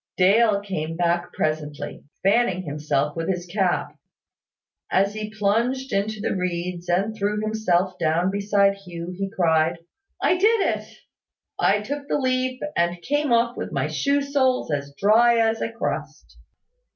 Dale 0.17 0.61
came 0.61 0.97
back 0.97 1.31
presently, 1.31 2.03
fanning 2.23 2.63
himself 2.63 3.15
with 3.15 3.29
his 3.29 3.45
cap. 3.45 3.95
As 4.89 5.13
he 5.13 5.29
plunged 5.29 5.93
into 5.93 6.19
the 6.19 6.35
reeds, 6.35 6.89
and 6.89 7.15
threw 7.15 7.39
himself 7.39 7.99
down 7.99 8.31
beside 8.31 8.73
Hugh, 8.77 9.13
he 9.15 9.29
cried, 9.29 9.77
"I 10.19 10.37
did 10.39 10.75
it! 10.79 10.87
I 11.59 11.81
took 11.81 12.07
the 12.07 12.17
leap, 12.17 12.63
and 12.75 12.99
came 13.03 13.31
off 13.31 13.55
with 13.55 13.71
my 13.71 13.85
shoe 13.85 14.23
soles 14.23 14.71
as 14.71 14.91
dry 14.97 15.37
as 15.37 15.61
a 15.61 15.71
crust. 15.71 16.35